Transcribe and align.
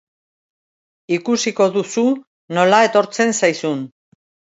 Ikusiko 1.17 1.67
duzu 1.75 2.05
nola 2.59 2.79
etortzen 2.87 3.35
zaizun. 3.41 3.85